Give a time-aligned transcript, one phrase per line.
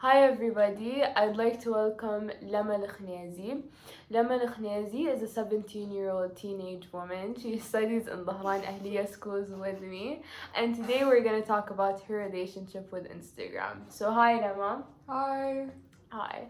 [0.00, 3.64] Hi everybody, I'd like to welcome Lama Alkhunaizi.
[4.10, 7.34] Lama Alkhunaizi is a 17 year old teenage woman.
[7.34, 10.22] She studies in Dhahran Ahliyya schools with me
[10.54, 13.78] and today we're going to talk about her relationship with Instagram.
[13.88, 14.84] So hi Lama.
[15.08, 15.66] Hi.
[16.10, 16.46] Hi.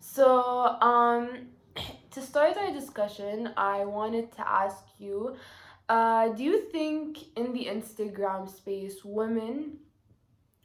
[0.00, 0.26] So
[0.82, 1.46] um
[2.10, 5.36] to start our discussion, I wanted to ask you
[5.88, 9.78] uh, do you think in the Instagram space women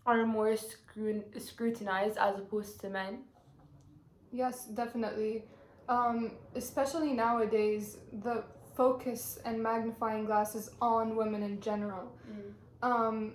[0.05, 3.20] are more scrut- scrutinized as opposed to men?
[4.31, 5.45] Yes, definitely.
[5.88, 8.44] Um, especially nowadays, the
[8.75, 12.11] focus and magnifying glass is on women in general.
[12.81, 13.34] Um,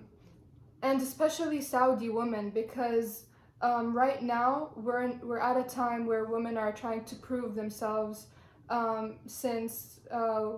[0.81, 3.25] and especially Saudi women because
[3.61, 7.55] um, right now we're in, we're at a time where women are trying to prove
[7.55, 8.27] themselves
[8.69, 10.51] um, since uh,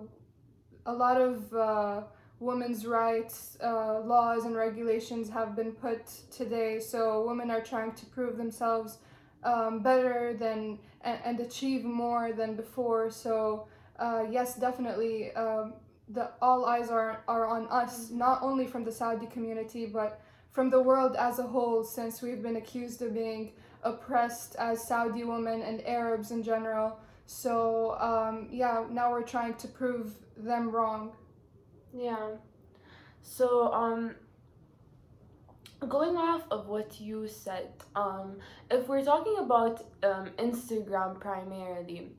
[0.86, 2.02] a lot of uh,
[2.42, 6.80] women's rights uh, laws and regulations have been put today.
[6.80, 8.98] So women are trying to prove themselves
[9.44, 13.10] um, better than and, and achieve more than before.
[13.10, 13.68] So
[13.98, 15.32] uh, yes, definitely.
[15.32, 15.74] Um,
[16.08, 20.68] the all eyes are are on us, not only from the Saudi community, but from
[20.68, 23.52] the world as a whole, since we've been accused of being
[23.84, 26.98] oppressed as Saudi women and Arabs in general.
[27.26, 31.12] So um, yeah, now we're trying to prove them wrong.
[31.92, 32.36] Yeah.
[33.22, 34.14] So, um,
[35.88, 38.38] going off of what you said, um,
[38.70, 42.12] if we're talking about um, Instagram primarily,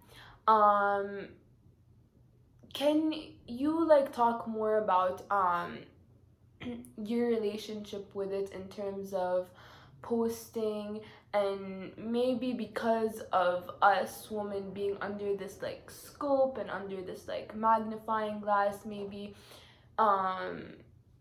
[0.47, 1.27] um,
[2.73, 3.13] can
[3.47, 5.77] you like talk more about um
[6.97, 9.47] your relationship with it in terms of
[10.01, 10.99] posting
[11.33, 17.55] and maybe because of us women being under this like scope and under this like
[17.55, 19.33] magnifying glass maybe
[19.97, 20.63] um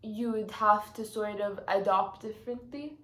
[0.01, 2.97] you would have to sort of adopt differently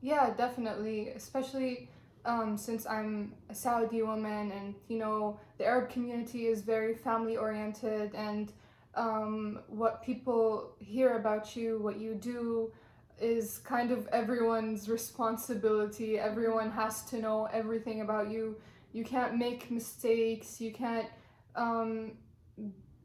[0.00, 1.88] Yeah, definitely, especially
[2.24, 7.36] um, since I'm a Saudi woman, and you know the Arab community is very family
[7.36, 8.52] oriented, and
[8.94, 12.72] um, what people hear about you, what you do,
[13.20, 16.18] is kind of everyone's responsibility.
[16.18, 18.56] Everyone has to know everything about you.
[18.92, 20.60] You can't make mistakes.
[20.60, 21.08] You can't
[21.56, 22.12] um,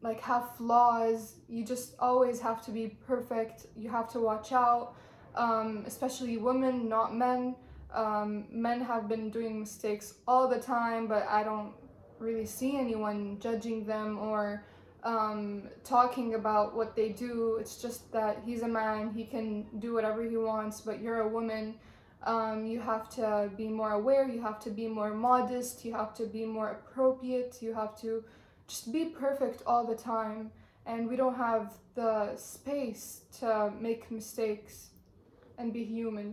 [0.02, 1.36] like have flaws.
[1.48, 3.68] You just always have to be perfect.
[3.76, 4.96] You have to watch out
[5.36, 7.56] um, especially women, not men.
[7.94, 11.74] Um, men have been doing mistakes all the time, but I don't
[12.20, 14.66] really see anyone judging them or
[15.04, 17.58] um, talking about what they do.
[17.60, 21.28] It's just that he's a man, he can do whatever he wants, but you're a
[21.28, 21.76] woman.
[22.24, 26.14] Um, you have to be more aware, you have to be more modest, you have
[26.16, 28.26] to be more appropriate, you have to
[28.70, 30.52] just be perfect all the time.
[30.86, 34.92] And we don't have the space to make mistakes
[35.58, 36.30] and be human.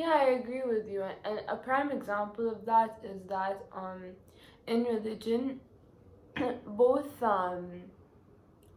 [0.00, 4.00] yeah i agree with you and a prime example of that is that um
[4.72, 5.60] in religion
[6.66, 7.64] both um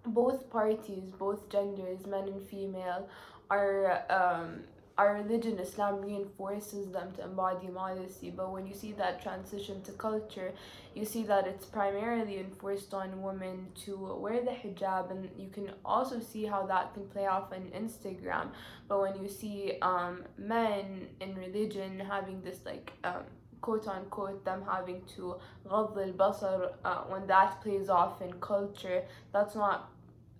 [0.05, 3.07] both parties, both genders, men and female,
[3.49, 4.61] are um,
[5.00, 8.30] our religion, Islam reinforces them to embody modesty.
[8.30, 10.52] But when you see that transition to culture,
[10.94, 15.70] you see that it's primarily enforced on women to wear the hijab, and you can
[15.84, 18.48] also see how that can play off on Instagram.
[18.88, 23.24] But when you see um, men in religion having this like um,
[23.60, 25.36] quote unquote them having to
[25.68, 29.02] غض البصر uh, when that plays off in culture
[29.32, 29.90] that's not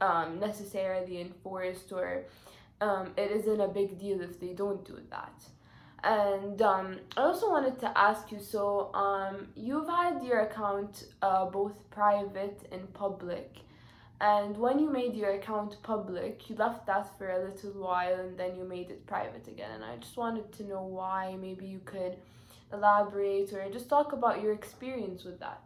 [0.00, 2.24] um, necessarily enforced or
[2.81, 5.43] um, it isn't a big deal if they don't do that
[6.03, 11.45] and um, i also wanted to ask you so um, you've had your account uh,
[11.45, 13.57] both private and public
[14.19, 18.37] and when you made your account public you left that for a little while and
[18.37, 21.81] then you made it private again and i just wanted to know why maybe you
[21.85, 22.17] could
[22.73, 25.61] elaborate or just talk about your experience with that.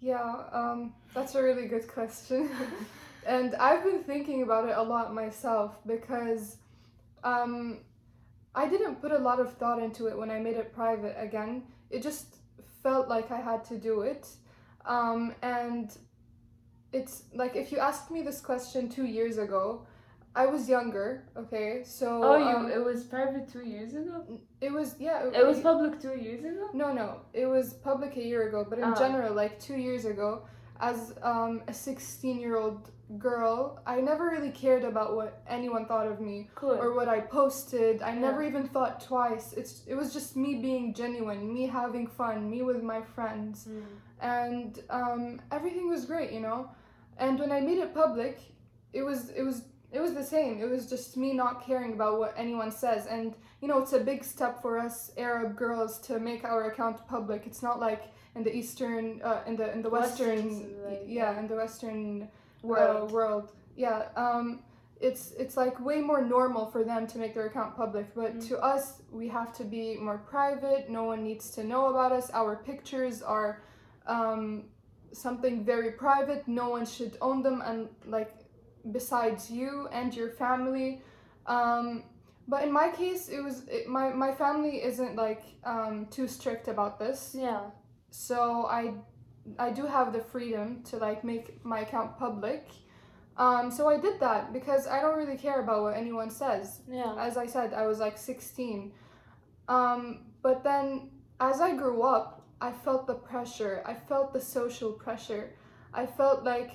[0.00, 2.50] Yeah, um, that's a really good question.
[3.26, 6.56] and I've been thinking about it a lot myself because
[7.22, 7.78] um,
[8.54, 11.62] I didn't put a lot of thought into it when I made it private again.
[11.90, 12.36] It just
[12.82, 14.28] felt like I had to do it.
[14.86, 15.96] Um, and
[16.92, 19.86] it's like if you asked me this question two years ago,
[20.36, 21.82] I was younger, okay?
[21.84, 24.24] So Oh, you um, it was private two years ago.
[24.60, 26.68] it was yeah, It was public two years ago.
[26.74, 28.94] No, no, it was public a year ago, but in Oh.
[28.96, 30.44] general, like two years ago,
[30.80, 36.06] as um, a 16 year old girl, I never really cared about what anyone thought
[36.06, 36.72] of me Cool.
[36.82, 38.02] or what I posted.
[38.02, 39.52] I never even thought twice.
[39.52, 43.82] It's it was just me being genuine, me having fun, me with my friends, Mm.
[44.20, 46.70] and um, everything was great, you know.
[47.18, 48.38] And when I made it public,
[48.92, 50.60] it was it was it was the same.
[50.60, 53.06] It was just me not caring about what anyone says.
[53.06, 57.06] And, you know, it's a big step for us Arab girls to make our account
[57.06, 57.46] public.
[57.46, 58.02] It's not like
[58.34, 62.28] in the Eastern, uh, in the in the Western, Western, yeah, in the Western
[62.64, 63.10] World.
[63.10, 63.52] uh, world.
[63.76, 64.08] Yeah.
[64.16, 64.60] Um,
[65.00, 68.48] it's it's like way more normal for them to make their account public, but Mm.
[68.48, 70.88] to us, we have to be more private.
[70.88, 72.30] No one needs to know about us.
[72.40, 73.62] Our pictures are
[74.06, 74.44] um,
[75.12, 76.46] something very private.
[76.46, 78.32] No one should own them, and like
[78.92, 81.02] besides you and your family.
[81.46, 82.04] Um,
[82.46, 86.68] but in my case, it was it, my my family isn't like um, too strict
[86.68, 87.60] about this Yeah.
[88.10, 88.92] so i
[89.58, 92.68] i do have the freedom to like make my account public.
[93.36, 96.80] Um, so i did that because i don't really care about what anyone says.
[96.88, 97.14] Yeah.
[97.18, 98.92] as i said i was like 16
[99.68, 101.10] um, but then
[101.40, 103.82] as i grew up i felt the pressure.
[103.84, 105.54] I felt the social pressure.
[105.92, 106.72] I felt like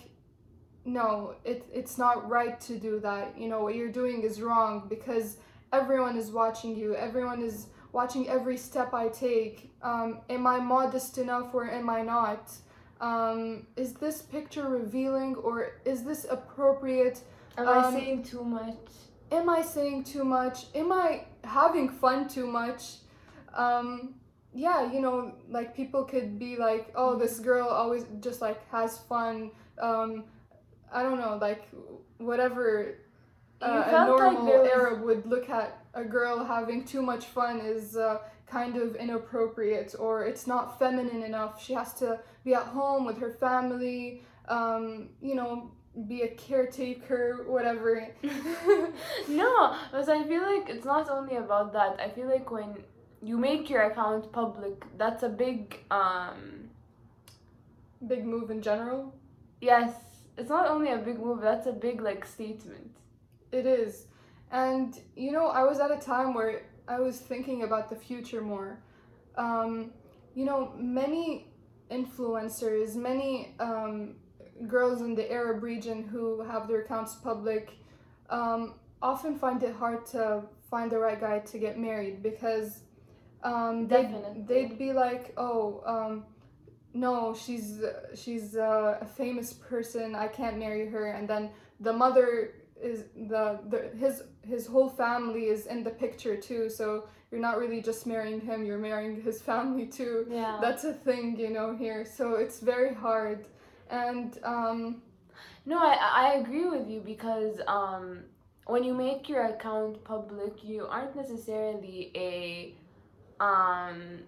[0.86, 3.38] no it, it's not right to do that.
[3.38, 5.38] You know what you're doing is wrong because
[5.74, 6.96] everyone is watching you.
[6.96, 12.02] Everyone is watching every step i take um, am i modest enough or am i
[12.02, 12.52] not
[13.02, 17.22] um, is this picture revealing or is this appropriate
[17.58, 18.76] Am um, I saying too much?
[19.32, 20.66] am I saying too much?
[20.76, 22.96] Am I having fun too much?
[23.54, 24.16] Um,
[24.54, 28.98] yeah, you know, like people could be like, oh, this girl always just like has
[28.98, 29.52] fun.
[29.80, 30.26] Um,
[30.92, 31.68] I don't know, like
[32.18, 32.96] whatever
[33.62, 37.26] uh, a felt like normal was- Arab would look at a girl having too much
[37.26, 41.64] fun is uh, kind of inappropriate or it's not feminine enough.
[41.64, 45.72] She has to be at home with her family, um, you know,
[46.08, 48.08] be a caretaker, whatever.
[49.28, 52.00] no, because I feel like it's not only about that.
[52.00, 52.78] I feel like when
[53.22, 56.70] you make your account public, that's a big um
[58.08, 59.14] Big move in general.
[59.62, 59.92] yes,
[60.38, 62.96] it's not only a big move, that's a big like statement.
[63.52, 64.08] It is.
[64.52, 68.42] And, you know, I was at a time where I was thinking about the future
[68.42, 68.82] more.
[69.38, 69.92] Um,
[70.34, 71.48] you know, many
[71.92, 74.16] influencers, many um,
[74.68, 77.78] girls in the Arab region who have their accounts public
[78.30, 82.82] um, often find it hard to find the right guy to get married because
[83.44, 86.26] um, they'd, they'd be like, oh, um,
[86.94, 87.82] no, she's
[88.16, 90.16] she's uh, a famous person.
[90.16, 91.12] I can't marry her.
[91.12, 96.36] And then the mother is the, the his his whole family is in the picture
[96.38, 96.70] too.
[96.70, 98.66] So you're not really just marrying him.
[98.66, 100.28] You're marrying his family too.
[100.30, 100.58] Yeah.
[100.62, 102.06] That's a thing, you know, here.
[102.06, 103.48] So it's very hard.
[103.90, 105.02] And um,
[105.66, 105.96] No, I
[106.26, 108.24] I agree with you because um
[108.66, 112.76] when you make your account public, you aren't necessarily a
[113.40, 114.20] um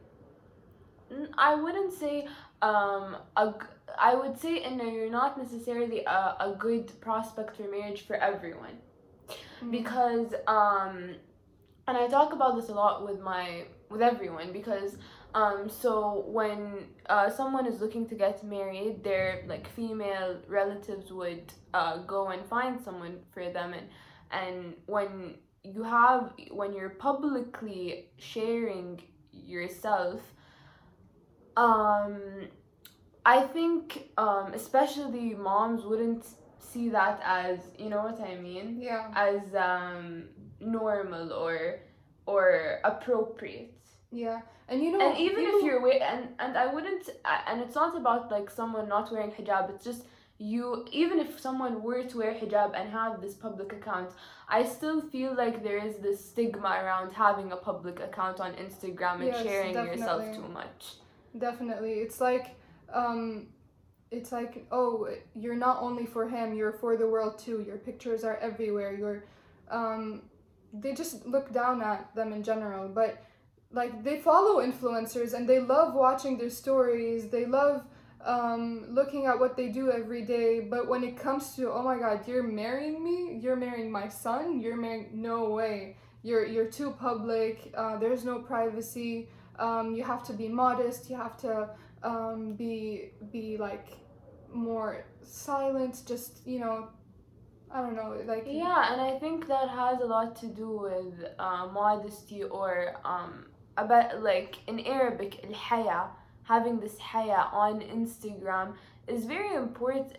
[1.37, 2.27] I wouldn't say
[2.61, 3.53] um a
[3.97, 8.15] I would say in a, you're not necessarily a, a good prospect for marriage for
[8.15, 8.77] everyone.
[9.63, 11.15] Mm, because um
[11.87, 14.97] and I talk about this a lot with my with everyone because
[15.33, 21.53] um so when uh, someone is looking to get married their like female relatives would
[21.73, 23.87] uh, go and find someone for them and
[24.31, 29.01] and when you have when you're publicly sharing
[29.31, 30.21] yourself
[31.57, 32.47] um
[33.25, 36.25] I think um especially moms wouldn't
[36.59, 38.79] see that as you know what I mean?
[38.81, 40.25] Yeah, as um
[40.59, 41.79] normal or
[42.25, 43.77] or appropriate.
[44.11, 44.41] Yeah.
[44.69, 47.09] And you know, and even people- if you're we- and and I wouldn't
[47.47, 50.03] and it's not about like someone not wearing hijab it's just
[50.37, 54.09] you even if someone were to wear hijab and have this public account
[54.47, 59.15] I still feel like there is this stigma around having a public account on Instagram
[59.15, 60.95] and Yes, sharing yourself too much.
[61.37, 61.93] Definitely.
[62.05, 62.47] It's like
[62.93, 63.47] um
[64.11, 67.63] it's like oh, you're not only for him, you're for the world too.
[67.65, 68.93] Your pictures are everywhere.
[68.93, 69.23] You're
[69.69, 70.23] um
[70.73, 73.23] they just look down at them in general, but
[73.71, 77.29] like they follow influencers and they love watching their stories.
[77.29, 77.83] They love
[78.23, 81.97] um looking at what they do every day, but when it comes to oh my
[81.97, 83.39] god, you're marrying me?
[83.41, 84.59] You're marrying my son?
[84.59, 85.95] You're marrying no way.
[86.21, 87.73] You're you're too public.
[87.75, 89.29] Uh, there's no privacy
[89.59, 91.69] um, you have to be modest you have to
[92.02, 93.88] um, be be like
[94.52, 96.88] more silent just you know
[97.70, 101.14] i don't know like Yeah, and I think that has a lot to do with
[101.38, 106.08] uh, modesty or um about like in Arabic الحياة
[106.44, 108.74] having this haya on Instagram
[109.08, 110.12] is very important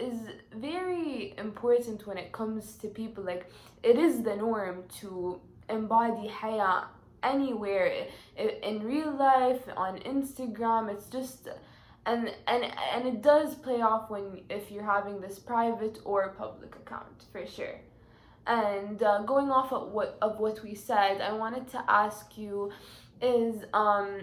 [0.00, 0.18] is
[0.54, 3.44] very important when it comes to people like
[3.82, 6.72] it is the norm to embody haya
[7.23, 11.47] anywhere in real life on Instagram it's just
[12.05, 12.63] and and
[12.93, 17.45] and it does play off when if you're having this private or public account for
[17.45, 17.79] sure.
[18.45, 22.71] And uh, going off of what of what we said, I wanted to ask you,
[23.21, 24.21] is um,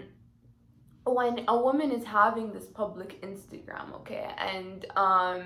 [1.05, 5.41] when a woman is having this public Instagram, okay, and um,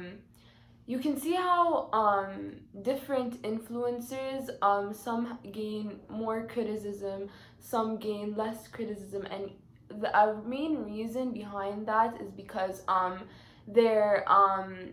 [0.88, 8.68] you can see how um, different influencers, um, some gain more criticism, some gain less
[8.68, 9.50] criticism, and
[10.02, 13.24] the uh, main reason behind that is because um,
[13.68, 14.90] they're um,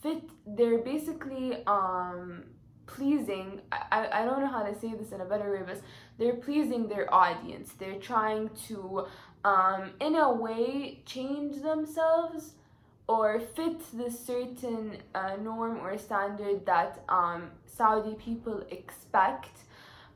[0.00, 0.22] fit.
[0.46, 2.44] They're basically um,
[2.86, 5.80] pleasing I, I don't know how to say this in a better way but
[6.18, 9.06] they're pleasing their audience they're trying to
[9.44, 12.54] um, in a way change themselves
[13.08, 19.58] or fit the certain uh, norm or standard that um, saudi people expect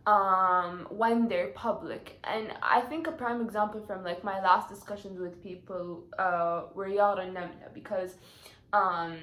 [0.07, 2.19] um, when they're public.
[2.25, 6.89] And i think a prime example from like my last discussions with people uh, were
[6.89, 8.15] yara namna because
[8.73, 9.17] um,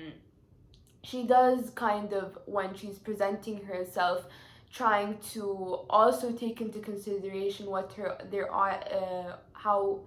[1.03, 4.25] she does kind of when she's presenting herself
[4.71, 9.99] trying to also take into consideration what her their uh, how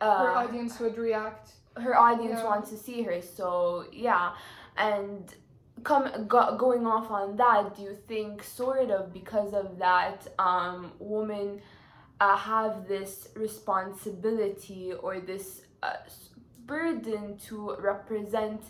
[0.00, 2.44] uh, her audience would react her audience yeah.
[2.44, 4.32] wants to see her so yeah
[4.76, 5.34] and
[5.84, 10.92] come go, going off on that do you think sort of because of that um
[10.98, 11.60] women
[12.22, 15.94] uh, have this responsibility or this uh,
[16.66, 18.62] burden to represent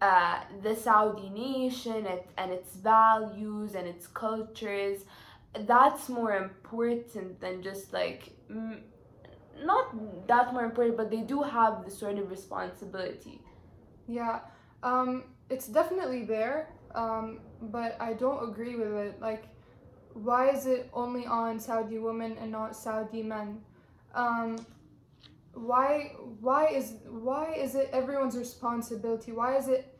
[0.00, 2.06] uh, the Saudi nation
[2.38, 5.04] and its values and its cultures.
[5.52, 8.80] That's more important than just like, mm,
[9.62, 13.40] not that more important, but they do have the sort of responsibility.
[14.06, 14.40] Yeah,
[14.82, 19.20] um, it's definitely there, um, but I don't agree with it.
[19.20, 19.44] Like,
[20.12, 23.60] why is it only on Saudi women and not Saudi men?
[24.14, 24.64] Um,
[25.54, 29.96] why why is why is it everyone's responsibility why is it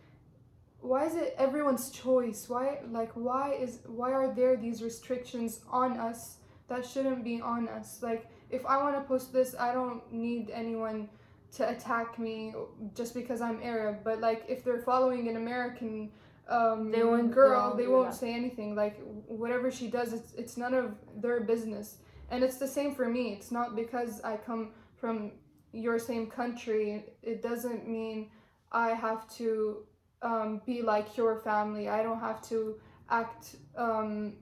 [0.80, 5.96] why is it everyone's choice why like why is why are there these restrictions on
[5.96, 10.00] us that shouldn't be on us like if i want to post this i don't
[10.12, 11.08] need anyone
[11.52, 12.52] to attack me
[12.94, 16.10] just because i'm arab but like if they're following an american
[16.46, 20.56] um, they won't, girl they, they won't say anything like whatever she does it's, it's
[20.58, 21.96] none of their business
[22.30, 24.72] and it's the same for me it's not because i come
[25.04, 25.32] from
[25.74, 28.30] your same country, it doesn't mean
[28.70, 29.78] I have to
[30.22, 31.88] um, be like your family.
[31.88, 32.76] I don't have to
[33.10, 34.34] act um,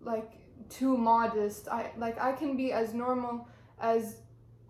[0.00, 0.30] like
[0.68, 1.68] too modest.
[1.68, 3.48] I like I can be as normal
[3.80, 4.16] as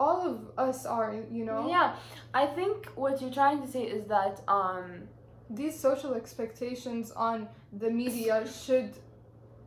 [0.00, 1.68] all of us are, you know.
[1.68, 1.94] Yeah,
[2.34, 5.08] I think what you're trying to say is that um,
[5.50, 8.94] these social expectations on the media should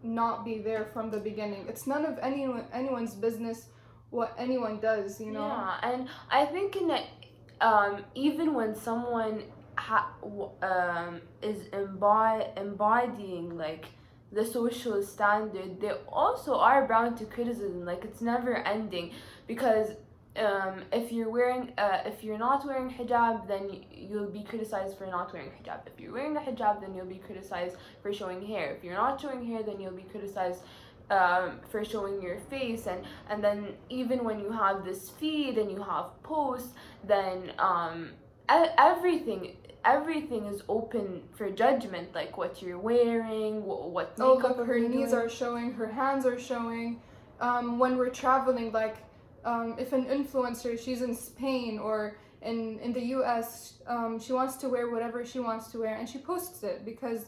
[0.04, 1.66] not be there from the beginning.
[1.68, 3.68] It's none of anyone anyone's business
[4.12, 5.48] what anyone does, you know.
[5.48, 7.06] Yeah, and I think in it,
[7.60, 9.44] um, even when someone
[9.78, 10.12] ha-
[10.62, 13.86] um, is embody- embodying like
[14.32, 17.86] the social standard, they also are bound to criticism.
[17.86, 19.14] Like it's never ending
[19.48, 19.92] because
[20.38, 25.08] um, if you're wearing uh, if you're not wearing hijab then you'll be criticized for
[25.08, 28.76] not wearing hijab if you're wearing a hijab then you'll be criticized for showing hair
[28.76, 30.62] if you're not showing hair then you'll be criticized
[31.10, 35.72] um, for showing your face and and then even when you have this feed and
[35.72, 36.74] you have posts
[37.06, 38.12] then um,
[38.50, 39.56] everything
[39.86, 44.44] everything is open for judgment like what you're wearing what makeup.
[44.44, 47.00] oh look her knees are showing her hands are showing
[47.40, 48.98] um, when we're traveling like
[49.44, 54.56] um, if an influencer she's in spain or in, in the us um, she wants
[54.56, 57.28] to wear whatever she wants to wear and she posts it because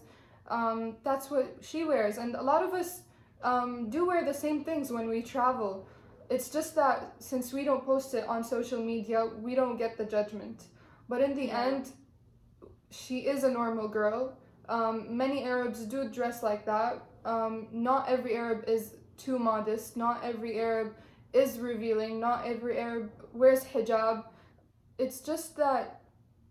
[0.49, 3.01] um, that's what she wears and a lot of us
[3.43, 5.87] um, do wear the same things when we travel.
[6.29, 10.05] It's just that since we don't post it on social media, we don't get the
[10.05, 10.65] judgment.
[11.07, 11.65] But in the yeah.
[11.65, 11.91] end,
[12.91, 14.37] she is a normal girl.
[14.69, 17.03] Um, many Arabs do dress like that.
[17.25, 19.97] Um, not every Arab is too modest.
[19.97, 20.95] Not every Arab
[21.33, 22.19] is revealing.
[22.19, 24.25] Not every Arab wears hijab.
[24.97, 26.01] It's just that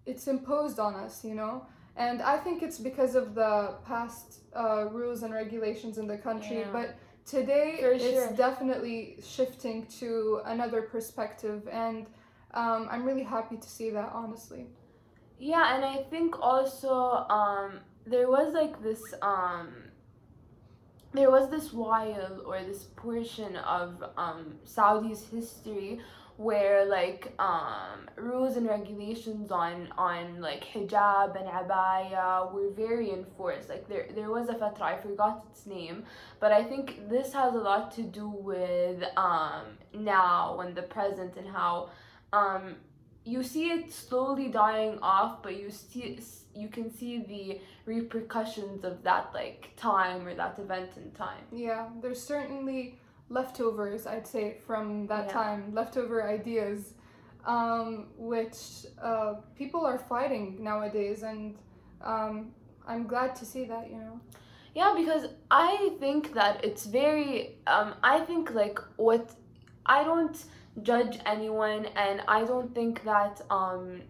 [0.05, 1.67] it's imposed on us, you know?
[1.97, 6.59] And I think it's because of the past uh, rules and regulations in the country.
[6.59, 6.71] Yeah.
[6.73, 8.33] But today, For it's sure.
[8.35, 11.67] definitely shifting to another perspective.
[11.73, 12.07] And
[12.53, 14.67] um, I'm really happy to see that, honestly.
[15.39, 19.15] Yeah, and I think also um, there was like this.
[19.23, 19.69] Um,
[21.13, 26.01] there was this while or this portion of um, Saudi's history
[26.37, 33.71] where like um, rules and regulations on on like hijab and abaya were very enforced
[33.71, 36.05] like there there was a fatra i forgot its name
[36.39, 39.63] but i think this has a lot to do with um,
[39.95, 41.89] now and the present and how
[42.35, 42.77] um,
[43.27, 46.19] you see it slowly dying off, but you see
[46.55, 51.45] you can see the repercussions of that like time or that event in time.
[51.53, 55.33] Yeah, there's certainly leftovers, I'd say, from that Yeah.
[55.33, 56.95] time, leftover ideas,
[57.45, 61.57] um, which uh, people are fighting nowadays, and
[62.01, 62.55] um,
[62.87, 64.21] I'm glad to see that, you know.
[64.75, 69.25] Yeah, because I think that it's very um I think like what
[69.87, 70.37] I don't
[70.83, 74.03] judge anyone and I don't think that um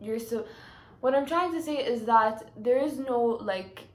[0.00, 0.46] you're so
[1.00, 3.86] what I'm trying to say is that there is no like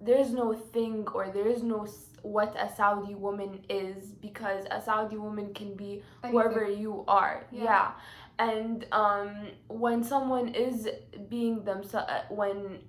[0.00, 4.64] there is no thing or there is no s- what a Saudi woman is because
[4.70, 7.46] a Saudi woman can be whoever you are.
[7.52, 7.64] Yeah.
[7.64, 7.90] yeah,
[8.38, 10.88] and um when someone is
[11.28, 12.80] being themselves when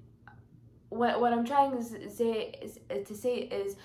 [0.89, 3.75] what, what i'm trying to say is uh, to say is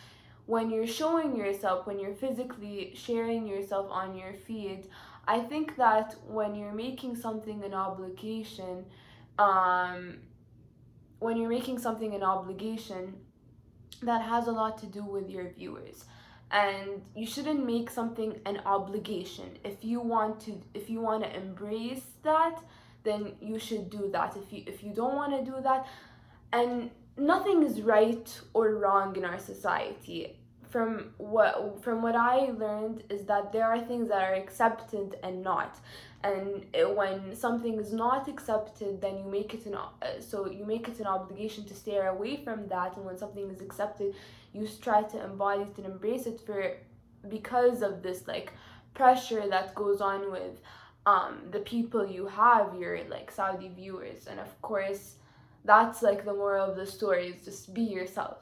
[0.53, 4.83] when you're showing yourself when you're physically sharing yourself on your feed
[5.27, 8.85] i think that when you're making something an obligation
[9.39, 10.19] um
[11.21, 13.15] when you're making something an obligation
[14.03, 16.05] that has a lot to do with your viewers.
[16.51, 19.59] And you shouldn't make something an obligation.
[19.63, 22.61] If you want to if you want to embrace that
[23.05, 24.37] then you should do that.
[24.37, 25.87] If you if you don't want to do that
[26.53, 30.40] and nothing is right or wrong in our society
[30.71, 35.43] from what from what i learned is that there are things that are accepted and
[35.43, 35.73] not.
[36.23, 40.65] And it- when something is not accepted then you make it an uh, so you
[40.75, 42.97] make it an obligation to stay away from that.
[42.97, 44.15] And when something is accepted
[44.53, 46.59] you try to embody it and embrace it for
[47.37, 48.53] because of this like
[48.95, 50.55] pressure that goes on with
[51.07, 54.27] um the people you have your like saudi viewers.
[54.31, 55.03] And of course
[55.65, 58.39] that's like the moral of the story is just be yourself.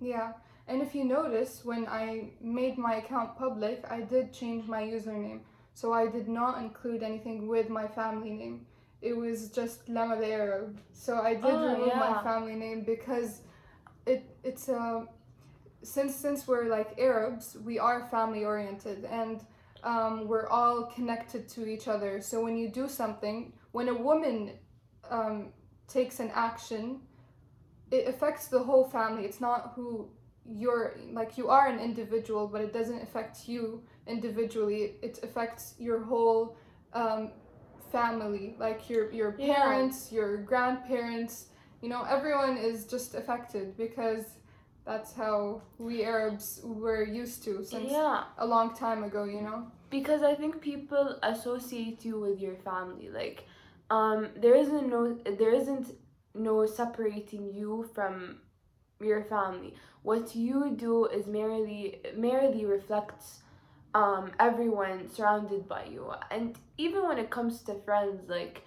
[0.00, 0.32] Yeah,
[0.68, 5.40] and if you notice, when I made my account public, I did change my username.
[5.74, 8.66] So I did not include anything with my family name.
[9.02, 10.80] It was just Lama the Arab.
[10.92, 13.42] So I did Oh, remove my family name because
[14.06, 15.06] it it's a
[15.82, 19.44] since since we're like Arabs, we are family oriented and
[19.84, 22.20] um, we're all connected to each other.
[22.20, 24.52] So when you do something, when a woman
[25.10, 25.52] um,
[25.86, 27.00] takes an action,
[27.90, 29.24] it affects the whole family.
[29.24, 30.10] It's not who
[30.48, 34.96] you're like you are an individual, but it doesn't affect you individually.
[35.02, 36.56] It affects your whole
[36.92, 37.32] um,
[37.92, 39.54] family, like your your Yeah.
[39.62, 41.46] parents, your grandparents.
[41.82, 44.24] You know, everyone is just affected because
[44.84, 49.24] that's how we Arabs were used to since yeah a long time ago.
[49.24, 49.66] You know.
[49.90, 53.44] because i think people associate you with your family like
[53.90, 55.86] um there isn't no there isn't
[56.34, 58.38] no separating you from
[59.00, 59.74] your family.
[60.02, 63.40] What you do is merely merely reflects
[63.94, 66.12] um everyone surrounded by you.
[66.30, 68.62] And even when it comes to friends like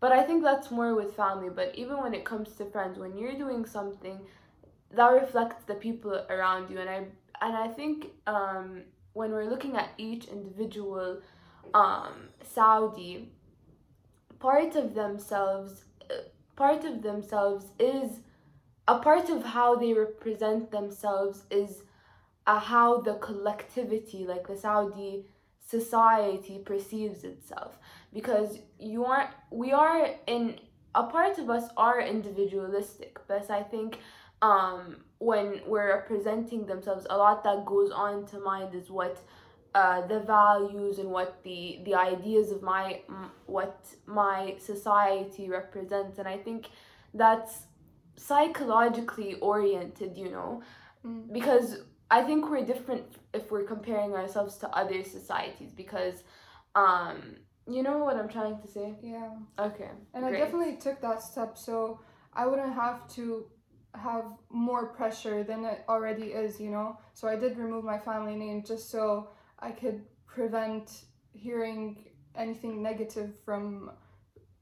[0.00, 3.16] but i think that's more with family but even when it comes to friends when
[3.16, 4.20] you're doing something
[4.92, 6.96] that reflects the people around you and i
[7.40, 11.20] and i think um when we're looking at each individual
[11.74, 13.28] um saudi
[14.38, 16.14] part of themselves uh,
[16.56, 18.20] part of themselves is
[18.88, 21.82] a part of how they represent themselves is
[22.46, 25.26] uh, how the collectivity like the saudi
[25.68, 27.78] society perceives itself.
[28.12, 30.58] Because you aren't, we are in
[30.94, 33.20] a part of us are individualistic.
[33.28, 33.98] But i think
[34.40, 39.18] um when we're representing themselves a lot that goes on to mind is what
[39.74, 43.00] uh, the values and what the the ideas of my
[43.46, 46.18] what my society represents.
[46.18, 46.70] And i think
[47.12, 47.67] that's
[48.18, 50.62] psychologically oriented you know
[51.06, 51.32] Mm.
[51.32, 51.68] because
[52.10, 56.16] i think we're different if we're comparing ourselves to other societies because
[56.74, 57.18] um
[57.74, 59.30] you know what i'm trying to say Yeah.
[59.68, 62.00] okay And I definitely took that step so
[62.40, 63.24] I wouldn't have to
[63.94, 64.26] have
[64.66, 66.88] more pressure than it already is, you know?
[67.18, 69.04] So I did remove my family name just so
[69.68, 70.86] I could prevent
[71.44, 71.84] hearing
[72.42, 73.90] anything negative from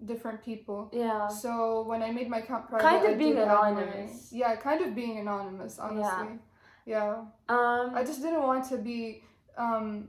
[0.05, 0.91] different people.
[0.93, 4.31] yeah So when I made my account private, Kind of I being add my- anonymous.
[4.33, 6.39] yeah, kind of being anonymous, honestly.
[6.85, 7.25] Yeah.
[7.49, 9.25] um I just didn't want to be
[9.57, 10.09] um,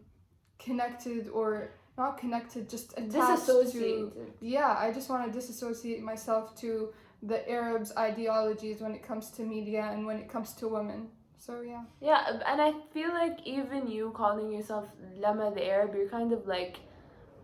[0.60, 6.56] connected or not connected, just attached to disassociated yeah, I just want to disassociate myself
[6.62, 6.90] to
[7.24, 11.08] the Arabs' ideologies when it comes to media and when it comes to women.
[11.40, 16.10] So yeah, Yeah, and I feel like even you calling yourself Lama the Arab, you're
[16.10, 16.76] kind of like,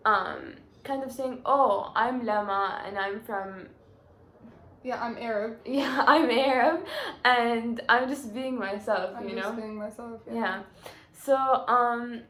[0.05, 3.67] um, kind of saying, "Oh, I'm Lama, and I'm from
[4.83, 5.59] yeah, I'm Arab.
[5.65, 6.85] yeah, I'm Arab,
[7.23, 9.55] and I'm just being myself," I'm you just know?
[9.61, 10.21] being myself.
[10.27, 10.33] Yeah.
[10.33, 10.61] Yeah.
[11.13, 12.21] So, um,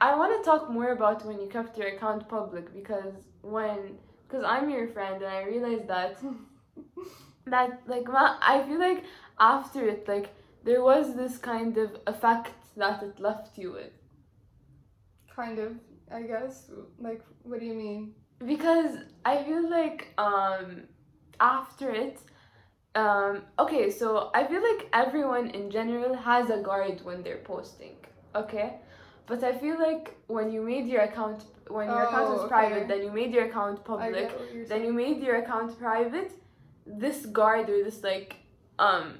[0.00, 4.44] I want to talk more about when you kept your account public because when because
[4.44, 6.18] I'm your friend and I realized that
[7.46, 9.04] that like ma- I feel like
[9.38, 10.30] after it like
[10.64, 13.92] there was this kind of effect that it left you with
[15.34, 15.72] Kind of,
[16.12, 16.70] I guess.
[16.98, 18.14] Like, what do you mean?
[18.46, 18.96] because
[19.26, 20.84] I feel like um
[21.40, 22.18] after it
[22.94, 27.96] um okay so I feel like everyone in general has a guard when they're posting
[28.34, 28.68] okay
[29.26, 32.48] but I feel like when you made your account when your account Oh, was okay.
[32.48, 35.78] private then you made your account public get what you're then you made your account
[35.78, 36.32] private
[36.86, 38.36] this guard or this like
[38.78, 39.18] um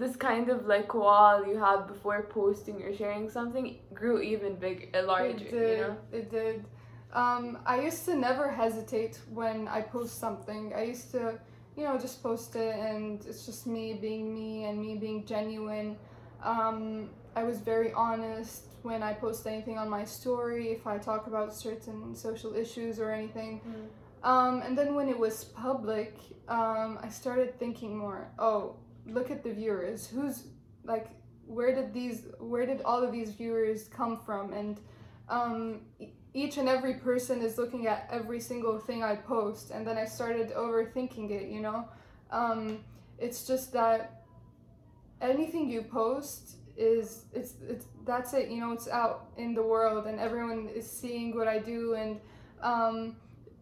[0.00, 3.64] this kind of like wall you have before posting or sharing something
[4.00, 5.80] grew even big uh, larger It you did.
[5.80, 6.64] know It did.
[7.12, 10.72] Um, I used to never hesitate when I post something.
[10.80, 11.22] I used to,
[11.76, 15.96] you know, just post it, and it's just me being me and me being genuine.
[16.42, 21.26] Um, I was very honest when I post anything on my story, if I talk
[21.26, 23.60] about certain social issues or anything.
[24.22, 26.12] Um, and then when it was public,
[26.48, 28.28] um, I started thinking more.
[28.38, 30.06] Oh, look at the viewers.
[30.06, 30.44] Who's
[30.84, 31.08] like,
[31.46, 34.52] where did these, where did all of these viewers come from?
[34.52, 34.80] And
[35.28, 35.80] um,
[36.34, 40.04] each and every person is looking at every single thing I post, and then I
[40.04, 41.50] started overthinking it.
[41.50, 41.88] You know,
[42.30, 42.80] um,
[43.18, 44.22] it's just that
[45.20, 48.48] anything you post is it's it's that's it.
[48.48, 52.20] You know, it's out in the world, and everyone is seeing what I do, and
[52.62, 53.16] um,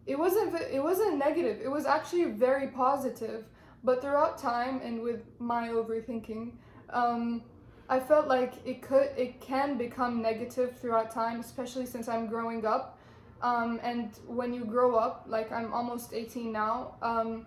[0.09, 3.45] it wasn't it wasn't negative it was actually very positive
[3.83, 6.51] but throughout time and with my overthinking
[6.91, 7.41] um,
[7.87, 12.65] i felt like it could it can become negative throughout time especially since i'm growing
[12.65, 12.97] up.
[13.41, 17.45] Um, and when you grow up like i'm almost 18 now um,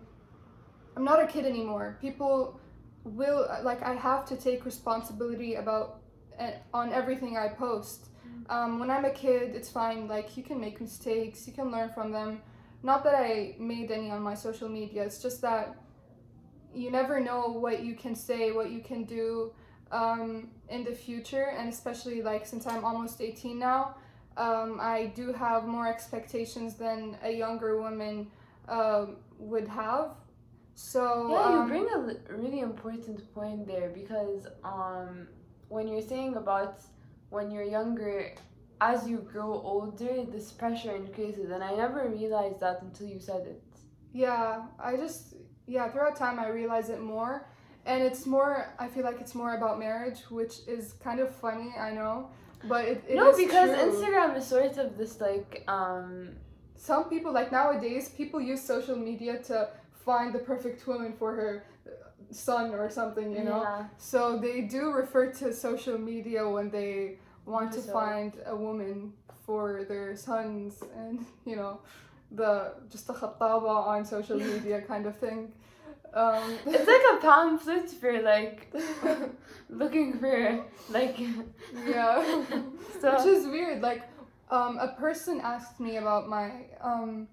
[0.97, 1.99] i'm not a kid anymore.
[2.01, 2.59] People
[3.05, 6.01] will like i have to take responsibility about
[6.38, 8.07] uh, on everything i post.
[8.49, 11.90] Um, when i'm a kid it's fine like you can make mistakes you can learn
[11.90, 12.40] from them.
[12.83, 15.77] Not that I made any on my social media, it's just that
[16.74, 19.52] you never know what you can say, what you can do
[19.90, 23.96] um, in the future, and especially like since I'm almost 18 now,
[24.37, 28.28] um, I do have more expectations than a younger woman
[28.68, 30.12] um, would have.
[30.74, 35.28] So Yeah, you um, bring a really important point there because um,
[35.68, 36.80] when you're saying about
[37.28, 38.35] when you're younger,
[38.80, 43.46] as you grow older, this pressure increases, and I never realized that until you said
[43.46, 43.62] it.
[44.12, 45.32] Yeah, I just
[45.72, 47.35] yeah, throughout time I realize it more.
[47.90, 51.70] And it's more I feel like it's more about marriage, which is kind of funny,
[51.88, 52.14] I know.
[52.72, 53.85] But it, it no, because true.
[53.87, 56.08] Instagram is sort of this like um
[56.76, 59.56] some people like nowadays people use social media to
[60.06, 61.52] find the perfect woman for her
[61.87, 61.90] uh,
[62.30, 63.62] son or something, you know.
[63.62, 63.85] yeah.
[63.98, 69.12] So they do refer to social media when they want to So- find a woman
[69.46, 71.16] for their sons and
[71.50, 71.80] you know
[72.35, 75.53] the just a khattaba on social media kind of thing.
[76.14, 78.73] Um, It's like a pamphlet for like
[79.71, 81.18] looking for like
[81.87, 82.23] yeah.
[83.01, 83.81] so Which is weird.
[83.83, 84.03] Like,
[84.51, 87.29] um, a person asked me about my, um,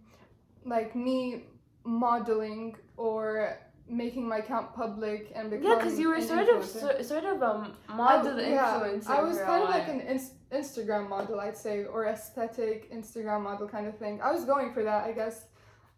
[0.66, 1.44] like me
[1.84, 3.58] modeling or
[3.90, 7.42] making my account public and becoming yeah, because you were sort of so, sort of
[7.42, 9.10] a model I, yeah, influencer.
[9.10, 13.68] I was kind of like an ins- Instagram model, I'd say, or aesthetic Instagram model
[13.68, 14.22] kind of thing.
[14.22, 15.46] I was going for that, I guess.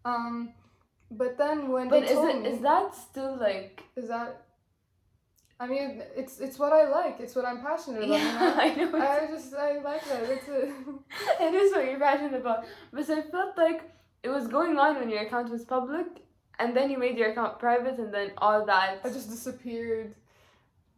[0.04, 0.52] Um,
[1.10, 4.46] but then when But they is told it me, is that still like is that?
[5.60, 7.20] I mean, it's it's what I like.
[7.20, 8.18] It's what I'm passionate about.
[8.18, 8.54] yeah, know?
[8.60, 10.24] I know I just I like that.
[10.24, 10.60] It's a,
[11.46, 12.64] it is what you're passionate about.
[12.92, 13.90] But I felt like
[14.22, 16.06] it was going on when your account was public,
[16.58, 19.00] and then you made your account private, and then all that.
[19.04, 20.14] I just disappeared.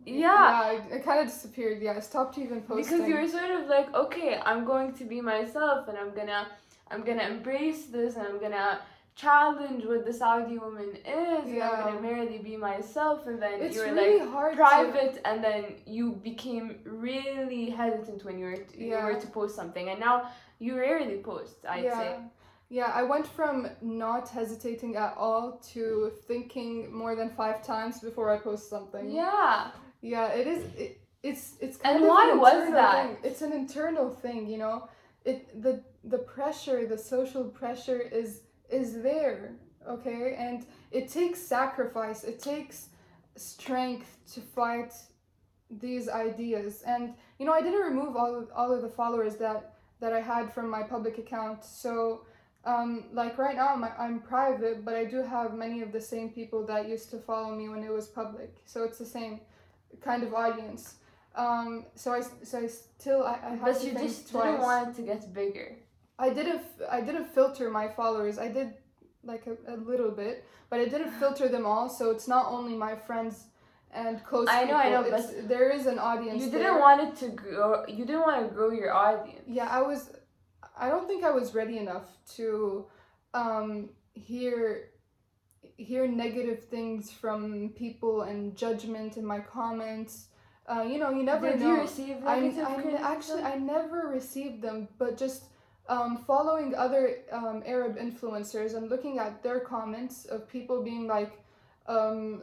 [0.07, 1.81] Yeah, it, it kind of disappeared.
[1.83, 2.99] Yeah, I stopped even posting.
[2.99, 6.49] because you were sort of like, okay, I'm going to be myself, and I'm gonna,
[6.90, 8.81] I'm gonna embrace this, and I'm gonna
[9.17, 11.71] challenge what the Saudi woman is, and Yeah.
[11.71, 14.29] I'm gonna merely be myself, and then It's you were really like.
[14.31, 14.53] hard.
[14.53, 19.27] To, private and then you became really hesitant when you were to, you were to
[19.29, 21.99] post something and now you rarely post i'd yeah.
[21.99, 22.17] say
[22.71, 28.29] Yeah, I went from not hesitating at all to thinking more than five times before
[28.35, 29.05] I post something.
[29.11, 29.71] yeah
[30.05, 30.62] Yeah, it is.
[30.77, 33.07] It, it's it's kind And of why an was internal that?
[33.07, 33.31] Thing.
[33.31, 34.88] It's an internal thing, you know.
[35.25, 39.55] It the the pressure, the social pressure is is there,
[39.88, 42.23] okay, and it takes sacrifice.
[42.25, 42.88] It takes
[43.37, 44.93] strength to fight
[45.71, 46.83] these ideas.
[46.87, 49.61] And you know, I didn't remove all of, all of the followers that
[50.01, 51.64] that I had from my public account.
[51.64, 52.27] So.
[52.67, 56.31] Um, like right now, I'm, I'm private, but I do have many of the same
[56.31, 58.57] people that used to follow me when it was public.
[58.64, 59.40] So it's the same
[60.00, 60.96] kind of audience.
[61.35, 64.44] Um, so I so I still I, I have but to you just twice.
[64.44, 65.76] didn't want it to get bigger
[66.18, 68.38] I didn't I didn't filter my followers.
[68.38, 68.74] I did
[69.24, 71.88] like a, a little bit, but I didn't filter them all.
[71.88, 73.46] So it's not only my friends
[73.90, 74.46] and close.
[74.50, 76.42] I know, I know, It's- there is an audience.
[76.42, 77.85] You didn't want it to grow.
[77.87, 79.42] You didn't want to grow your audience.
[79.46, 80.11] Yeah, I was.
[80.76, 82.87] I don't think I was ready enough to
[83.33, 84.90] um, hear
[85.77, 90.29] hear negative things from people and judgment in my comments.
[90.67, 91.75] Uh, you know, you never Did know.
[91.75, 92.97] You receive I, criticism?
[93.03, 95.45] I actually I never received them, but just
[95.89, 101.33] um, following other um, Arab influencers and looking at their comments of people being like,
[101.87, 102.43] um,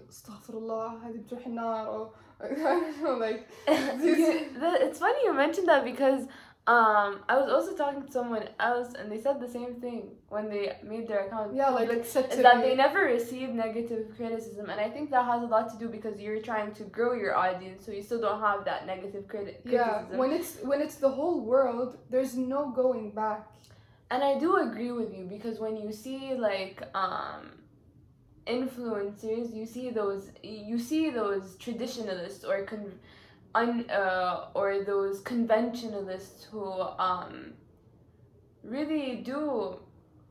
[1.88, 2.12] or,
[3.04, 3.50] or, like.
[3.68, 6.28] you, it's funny you mentioned that because
[6.68, 10.48] um I was also talking to someone else and they said the same thing when
[10.48, 14.80] they made their account yeah, like to that me- they never receive negative criticism and
[14.80, 17.84] I think that has a lot to do because you're trying to grow your audience
[17.86, 21.42] so you still don't have that negative criti- yeah, when it's when it's the whole
[21.42, 23.48] world, there's no going back.
[24.12, 27.42] And I do agree with you because when you see like um
[28.48, 33.00] influencers, you see those you see those traditionalists or con-
[33.56, 36.64] un, uh, or those conventionalists who
[37.08, 37.54] um
[38.64, 39.80] really do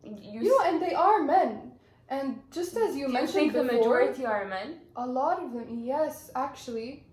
[0.04, 1.72] you, You know, and they are men.
[2.08, 4.78] And just as you do you mentioned think the majority are men?
[4.96, 7.04] A lot of them, yes, actually.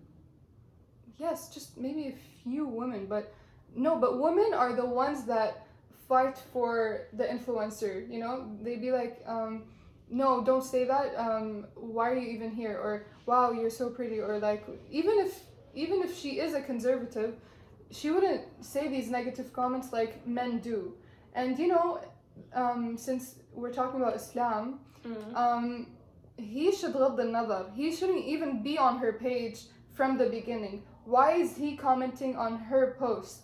[1.17, 3.33] Yes, just maybe a few women, but
[3.75, 5.67] no, but women are the ones that
[6.07, 8.49] fight for the influencer, you know?
[8.61, 9.63] They'd be like, um,
[10.09, 11.15] no, don't say that.
[11.17, 12.77] Um, why are you even here?
[12.77, 14.19] Or wow, you're so pretty.
[14.19, 15.41] Or like, even if
[15.77, 17.35] even if she is a conservative,
[17.91, 20.93] she wouldn't say these negative comments like men do.
[21.33, 22.01] And you know,
[22.53, 25.35] um, since we're talking about Islam, mm.
[25.35, 25.87] um,
[26.37, 27.67] he should love the.
[27.75, 29.59] He shouldn't even be on her page
[29.93, 30.83] from the beginning.
[31.05, 33.41] Why is he commenting on her post?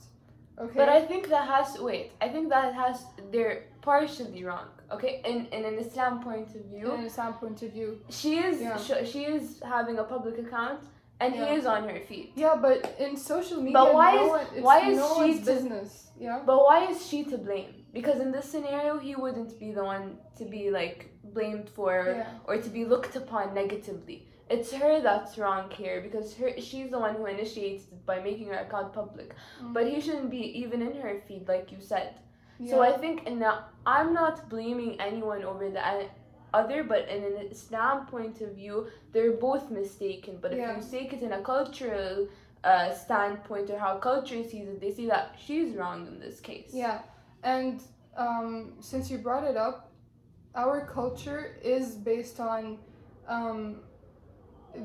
[0.60, 0.80] Okay.
[0.82, 2.12] But I think that has wait.
[2.22, 4.68] I think that has they're partially wrong.
[4.92, 6.86] Okay, in, in an Islam point of view.
[6.92, 7.90] In an Islam point of view.
[8.10, 8.78] She is yeah.
[9.12, 9.44] she is
[9.76, 10.82] having a public account
[11.20, 11.46] and Yeah.
[11.46, 12.32] he is on her feed.
[12.36, 15.40] Yeah, but in social media, But why no is- one, it's why is no she
[15.40, 16.12] to- business.
[16.20, 16.42] Yeah.
[16.46, 17.86] But why is she to blame?
[17.94, 22.28] Because in this scenario, he wouldn't be the one to be like blamed for Yeah.
[22.48, 24.28] or to be looked upon negatively.
[24.50, 28.48] It's her that's wrong here because her she's the one who initiates it by making
[28.48, 29.34] her account public.
[29.62, 29.74] Mm.
[29.74, 32.10] But he shouldn't be even in her feed, like you said.
[32.60, 32.72] yeah.
[32.72, 35.84] So I think in that I'm not blaming anyone over the
[36.54, 40.38] other, but in an Islam point of view, they're both mistaken.
[40.42, 40.76] But if Yeah.
[40.78, 42.28] you take it in a cultural
[42.64, 46.72] uh, standpoint or how culture sees it, they see that she's wrong in this case.
[46.74, 47.00] Yeah,
[47.44, 47.82] and
[48.16, 49.92] um, since you brought it up,
[50.56, 52.78] our culture is based on.
[53.28, 53.82] Um,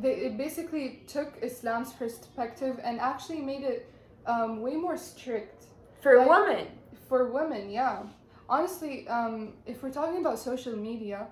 [0.02, 3.90] they, it basically took Islam's perspective and actually made it
[4.26, 5.64] um, way more strict
[6.02, 6.66] For Like- women,
[7.08, 7.70] for women.
[7.70, 8.02] Yeah,
[8.48, 11.28] honestly, um, if we're talking about social media,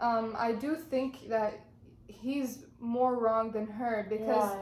[0.00, 1.60] um, I do think that
[2.06, 4.52] he's more wrong than her because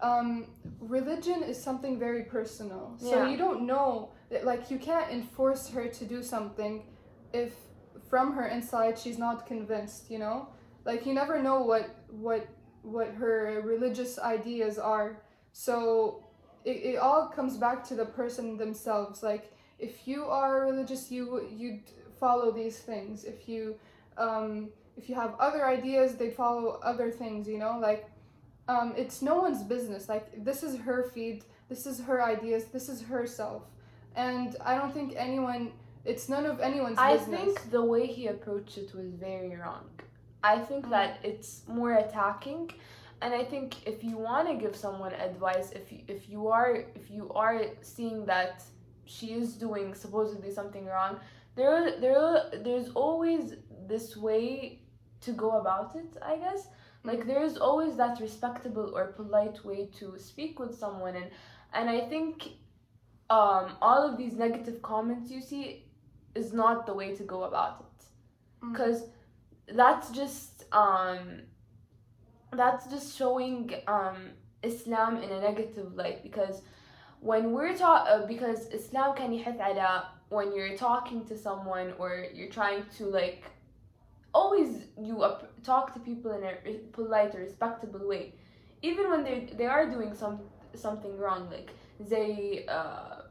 [0.00, 0.46] um,
[0.80, 2.94] religion is something very personal.
[2.98, 3.30] So Yeah.
[3.30, 6.84] you don't know that, like, you can't enforce her to do something
[7.32, 7.54] if
[8.08, 10.10] from her inside she's not convinced.
[10.10, 10.48] You know,
[10.84, 12.46] like you never know what what
[12.82, 15.22] what her religious ideas are.
[15.52, 16.24] So
[16.64, 19.22] it, it all comes back to the person themselves.
[19.22, 23.24] Like, if you are religious, you you'd follow these things.
[23.24, 23.76] If you
[24.18, 27.48] um, if you have other ideas, they'd follow other things.
[27.48, 28.08] You know, like
[28.68, 30.08] um, it's no one's business.
[30.08, 33.62] Like this is her feed, this is her ideas, this is herself,
[34.16, 35.72] and I don't think anyone.
[36.04, 37.40] It's none of anyone's I business.
[37.40, 39.84] think the way he approached it was very wrong.
[40.42, 40.90] I think Mm.
[40.90, 42.72] that it's more attacking,
[43.22, 46.72] and I think if you want to give someone advice, if you, if you are
[47.00, 48.64] if you are seeing that
[49.04, 51.20] she is doing supposedly something wrong,
[51.54, 53.54] there there there's always
[53.86, 54.80] this way
[55.21, 56.17] to go about it.
[56.21, 56.67] I guess
[57.03, 61.29] like there is always that respectable or polite way to speak with someone, and
[61.73, 62.43] and I think
[63.29, 65.85] um, all of these negative comments you see
[66.35, 67.85] is not the way to go about it
[68.63, 68.71] Mm.
[68.71, 69.03] because
[69.75, 71.41] that's just um
[72.53, 74.31] that's just showing um
[74.63, 76.61] Islam in a negative light because
[77.19, 82.25] when we're ta- uh, because Islam can يحث على when you're talking to someone or
[82.33, 83.43] you're trying to like
[84.33, 84.69] always
[85.01, 88.33] you up- talk to people in a re- polite or respectable way
[88.81, 90.39] even when they they are doing some
[90.75, 91.69] something wrong like
[92.01, 93.23] زي uh,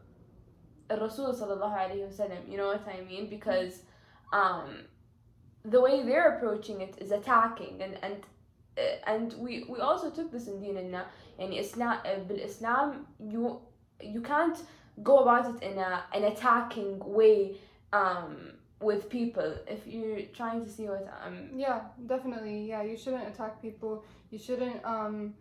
[0.90, 3.82] الرسول صلى الله عليه وسلم you know what I mean because
[4.32, 4.84] um
[5.64, 8.16] the way they're approaching it is attacking and and
[8.78, 11.06] uh, and we we also took this in ديننا
[11.38, 13.60] يعني إسلام بالإسلام you
[14.00, 14.58] you can't
[15.02, 17.56] go about it in a an attacking way
[17.92, 21.81] um with people if you're trying to see what i'm Yeah,
[22.13, 22.57] definitely.
[22.71, 24.03] Yeah, you shouldn't attack people.
[24.31, 25.33] You shouldn't um,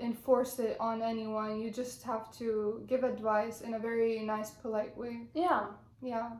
[0.00, 1.60] enforce it on anyone.
[1.60, 5.14] You just have to give advice in a very nice, polite way.
[5.34, 5.62] yeah
[6.02, 6.30] Yeah.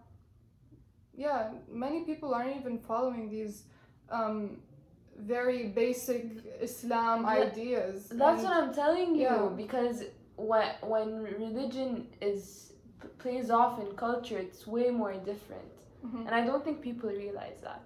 [1.16, 3.64] Yeah, many people aren't even following these
[4.10, 4.56] um,
[5.18, 6.24] very basic
[6.60, 8.08] Islam Yeah, ideas.
[8.08, 9.48] that's And- what i'm telling you yeah.
[9.64, 9.98] because
[10.36, 11.90] when when religion
[12.30, 12.72] is
[13.22, 15.70] plays off in culture it's way more different
[16.04, 16.26] Mhm.
[16.26, 17.82] and i don't think people realize that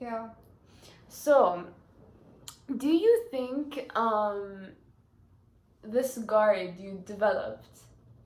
[0.00, 0.30] Yeah.
[1.08, 1.64] So,
[2.84, 4.40] do you think um,
[5.82, 7.68] this guard you developed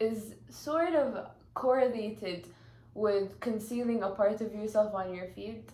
[0.01, 2.47] is sort of correlated
[2.95, 5.65] with concealing a part of yourself on your feed?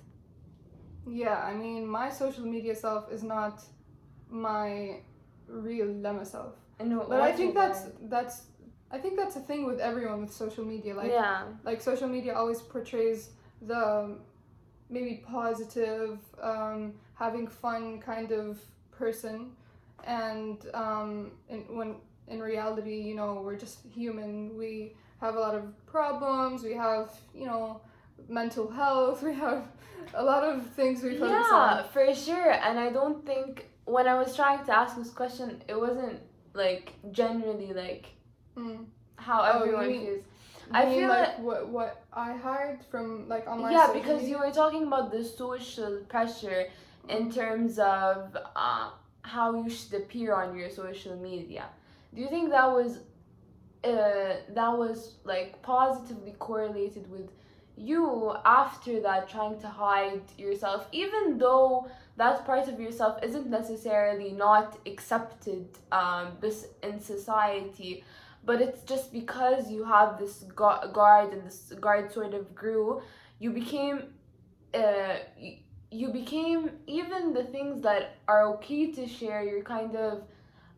[1.06, 3.62] Yeah, I mean, my social media self is not
[4.30, 5.00] my
[5.48, 6.54] real Lama self.
[6.80, 7.82] Wh- But I think that's
[8.14, 8.36] that's
[8.92, 10.94] I think that's a thing with everyone with social media.
[10.94, 13.30] Like yeah, like social media always portrays
[13.62, 14.16] the
[14.90, 19.52] maybe positive, um, having fun kind of person,
[20.04, 21.96] and um, in, when
[22.28, 24.56] in reality, you know, we're just human.
[24.56, 26.62] We have a lot of problems.
[26.62, 27.80] We have you know
[28.28, 29.22] mental health.
[29.30, 29.68] We have
[30.14, 31.88] a lot of things we focus yeah, on.
[31.92, 32.52] for sure.
[32.52, 36.20] And I don't think when I was trying to ask this question, it wasn't
[36.54, 38.06] like generally like
[38.56, 38.84] Mm.
[39.16, 40.24] how Oh, everyone mean- feels.
[40.70, 44.28] I mean, feel like that- what what I hired from like on my yeah because
[44.28, 46.68] you were talking about the social pressure
[47.08, 48.90] in terms of uh,
[49.22, 51.64] how you should appear on your social media
[52.14, 52.92] do you think that was
[53.84, 57.28] uh, that was like positively correlated with
[57.76, 64.30] you after that trying to hide yourself even though that part of yourself isn't necessarily
[64.32, 66.28] not accepted um,
[66.82, 68.04] in society
[68.44, 73.02] but it's just because you have this guard and this guard sort of grew
[73.38, 74.04] you became
[74.74, 75.16] uh,
[75.90, 80.22] you became even the things that are okay to share you're kind of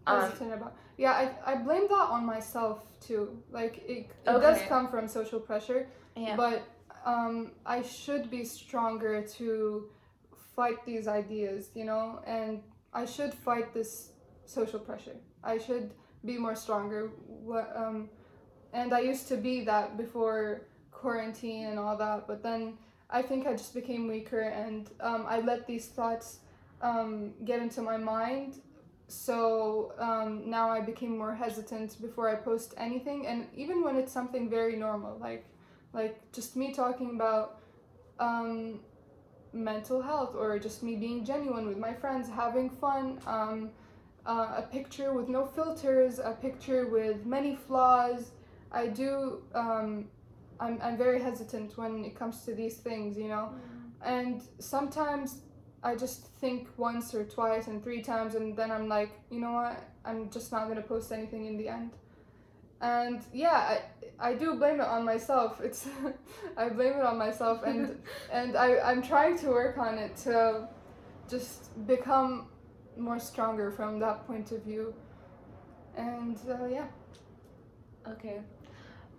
[0.06, 0.76] um, about.
[0.96, 3.42] Yeah, I, I blame that on myself too.
[3.50, 6.62] Like it, it does come from social pressure, yeah but
[7.04, 9.88] um, I should be stronger to
[10.56, 14.12] fight these ideas, you know, and I should fight this
[14.46, 15.16] social pressure.
[15.42, 15.90] I should
[16.24, 17.10] be more stronger.
[17.26, 18.08] What um,
[18.72, 22.78] and I used to be that before quarantine and all that, but then
[23.10, 26.38] I think I just became weaker and um, I let these thoughts
[26.82, 28.60] um, get into my mind.
[29.06, 34.12] So um, now I became more hesitant before I post anything, and even when it's
[34.12, 35.44] something very normal, like
[35.92, 37.60] like just me talking about
[38.18, 38.80] um,
[39.52, 43.20] mental health or just me being genuine with my friends, having fun.
[44.26, 48.30] Uh, a picture with no filters, a picture with many flaws.
[48.72, 49.42] I do.
[49.54, 50.06] Um,
[50.58, 53.52] I'm I'm very hesitant when it comes to these things, you know.
[54.02, 55.42] And sometimes
[55.82, 59.52] I just think once or twice and three times, and then I'm like, you know
[59.52, 59.82] what?
[60.04, 61.90] I'm just not gonna post anything in the end.
[62.80, 63.78] And yeah,
[64.20, 65.60] I, I do blame it on myself.
[65.60, 65.86] It's
[66.56, 67.98] I blame it on myself, and
[68.32, 70.68] and I I'm trying to work on it to
[71.28, 72.46] just become
[72.96, 74.94] more stronger from that point of view.
[75.96, 76.86] And uh, yeah.
[78.08, 78.40] okay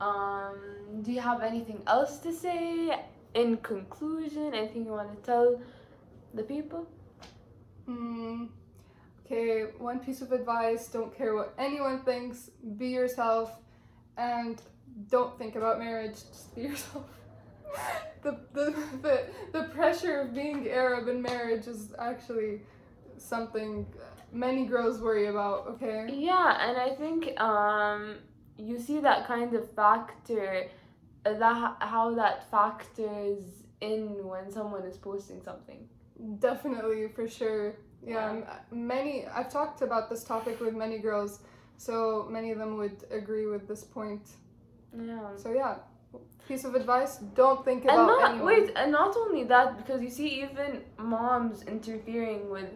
[0.01, 0.57] um
[1.03, 2.93] do you have anything else to say
[3.33, 5.61] in conclusion anything you want to tell
[6.33, 6.85] the people
[7.85, 8.45] Hmm.
[9.25, 13.51] Okay, one piece of advice don't care what anyone thinks, be yourself,
[14.17, 14.61] and
[15.09, 17.05] don't think about marriage, just be yourself.
[18.21, 22.61] the, the, the, the pressure of being Arab in marriage is actually
[23.17, 23.85] something
[24.31, 26.07] many girls worry about, okay?
[26.11, 28.17] Yeah, and I think um,
[28.57, 30.67] you see that kind of factor,
[31.25, 35.87] uh, that how that factors in when someone is posting something.
[36.39, 37.75] Definitely, for sure.
[38.05, 41.39] Yeah, m- many, I've talked about this topic with many girls,
[41.77, 44.27] so many of them would agree with this point.
[44.97, 45.35] Yeah.
[45.35, 45.75] So yeah,
[46.47, 48.45] piece of advice: don't think about And not anyone.
[48.45, 52.69] wait, and not only that, because you see even moms interfering with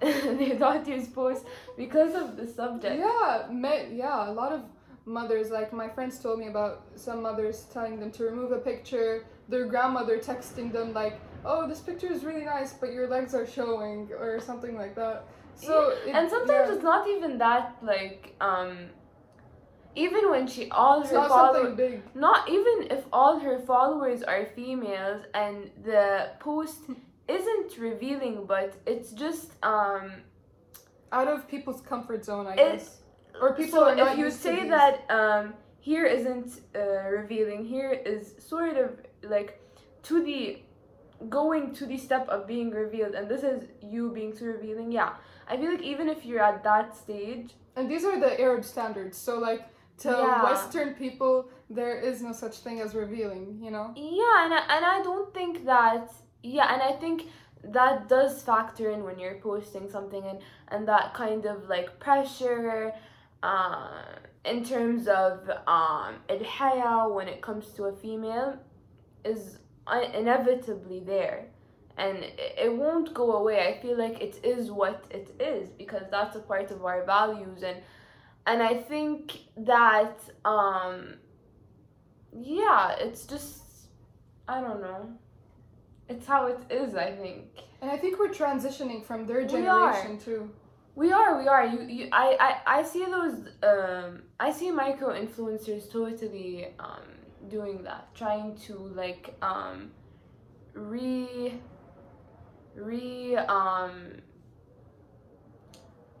[0.00, 1.44] their daughter's post
[1.76, 2.98] because of the subject.
[2.98, 4.28] Yeah, me, yeah.
[4.28, 4.62] A lot of
[5.04, 9.24] mothers, like my friends, told me about some mothers telling them to remove a picture.
[9.48, 13.46] Their grandmother texting them like, "Oh, this picture is really nice, but your legs are
[13.46, 15.24] showing," or something like that.
[15.54, 18.90] So it- and sometimes yeah, it's not even that like um
[19.94, 22.02] even when she all it's her followers big.
[22.14, 26.80] not even if all her followers are females and the post
[27.28, 30.12] isn't revealing but it's just um
[31.12, 33.00] Out of people's comfort zone, I guess.
[33.40, 36.80] Or people so are not if you used say that um here isn't uh,
[37.20, 38.90] revealing here is sort of
[39.34, 39.50] like
[40.08, 40.40] to the
[41.28, 43.58] going to the step of being revealed and this is
[43.94, 45.12] you being too revealing yeah
[45.50, 49.16] i feel like even if you're at that stage And these are the Arab standards.
[49.26, 49.62] So like
[50.04, 50.42] to Yeah.
[50.48, 51.34] Western people,
[51.78, 53.44] there is no such thing as revealing.
[53.64, 53.86] You know.
[54.20, 56.04] Yeah, and I, and I don't think that
[56.43, 57.27] yeah, and I think
[57.63, 62.93] that does factor in when you're posting something and and that kind of like pressure
[63.43, 64.03] uh,
[64.45, 68.57] in terms of um الحياة when it comes to a female
[69.25, 71.47] is uh, inevitably there
[71.97, 76.03] and it, it won't go away i feel like it is what it is because
[76.11, 77.77] that's a part of our values and
[78.45, 81.15] and i think that um
[82.39, 83.63] yeah it's just
[84.47, 85.09] i don't know
[86.08, 87.44] it's how it is i think.
[87.80, 90.50] And I think we're transitioning from their generation too.
[90.94, 91.66] we are we are.
[91.66, 97.06] You, you I, I i see those um i see micro influencers totally um
[97.48, 98.14] doing that.
[98.14, 99.90] Trying to like um
[100.74, 101.54] re
[102.76, 103.94] re um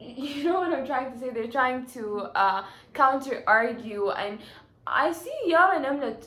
[0.00, 1.30] you know what i'm trying to say?
[1.30, 2.02] They're trying to
[2.34, 4.10] uh counter argue.
[4.10, 4.40] And
[4.86, 6.26] i see yara namnat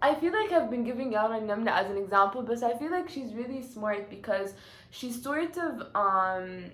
[0.00, 3.08] I feel like I've been giving Yara Namna as an example, but I feel like
[3.08, 4.54] she's really smart because
[4.90, 6.64] she's sort of um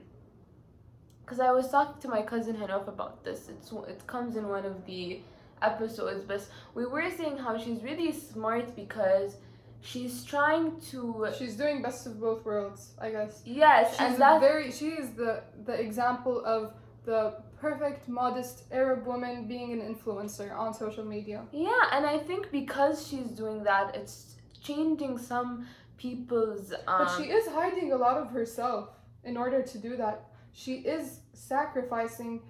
[1.24, 3.48] because I was talking to my cousin Hanof about this.
[3.48, 5.20] It's it comes in one of the
[5.62, 6.42] episodes, but
[6.74, 9.36] we were saying how she's really smart because
[9.80, 13.42] she's trying to She's doing best of both worlds, I guess.
[13.44, 16.72] yes, She's and that's very she is the the example of
[17.04, 21.40] the perfect modest Arab woman being an influencer on social media.
[21.52, 27.24] yeah, and I think because she's doing that, it's changing some people's um, But she
[27.38, 28.90] is hiding a lot of herself
[29.24, 30.16] in order to do that.
[30.52, 32.42] She is sacrificing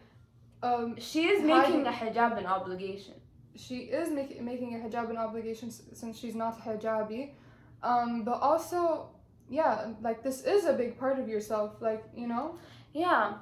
[0.63, 3.15] um she is making a hijab an obligation.
[3.65, 7.23] she is make, making a hijab an obligation s- since she's not hijabi.
[7.83, 9.11] Um but also
[9.51, 12.47] yeah, like this is a big part of yourself, like, you know?
[12.93, 13.35] Yeah,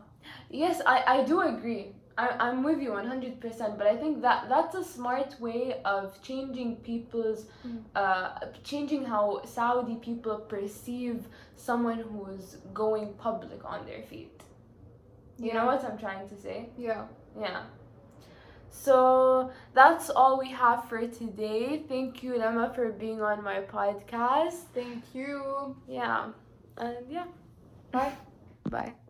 [0.51, 1.93] yes, I, I do agree.
[2.19, 6.77] I, I'm with you 100%, but I think that that's a smart way of changing
[6.77, 7.83] people's, Mm.
[7.95, 14.33] uh, changing how Saudi people perceive someone who's going public on their feet.
[15.39, 16.71] You know what I'm trying to say?
[16.79, 17.05] Yeah.
[17.39, 17.65] Yeah.
[18.71, 21.83] So that's all we have for today.
[21.89, 24.65] Thank you, Lama, for being on my podcast.
[24.75, 25.77] Thank you.
[25.89, 26.29] Yeah.
[26.79, 27.27] And yeah.
[27.93, 28.13] Bye.
[28.71, 29.06] Bye.